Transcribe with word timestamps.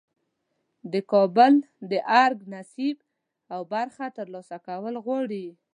د 0.91 0.93
کابل 1.11 1.53
د 1.91 1.93
ارګ 2.23 2.39
نصیب 2.53 2.97
او 3.53 3.61
برخه 3.73 4.05
ترلاسه 4.17 4.57
کول 4.67 4.95
غواړي. 5.05 5.45